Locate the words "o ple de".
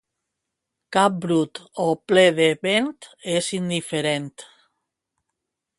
1.83-2.49